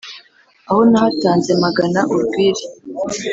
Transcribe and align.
aho 0.69 0.81
nahatanze 0.91 1.51
magana 1.63 1.99
urwiri 2.13 2.63